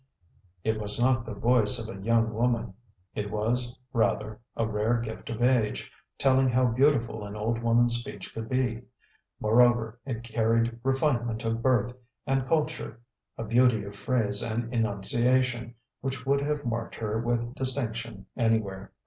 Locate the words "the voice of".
1.27-1.87